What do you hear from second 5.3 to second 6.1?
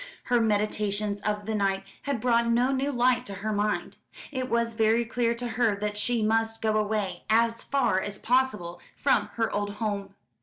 to her that